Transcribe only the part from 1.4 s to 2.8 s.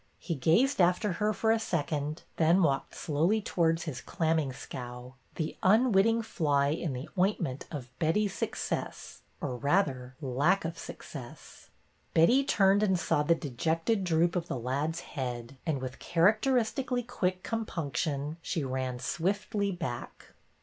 a second, then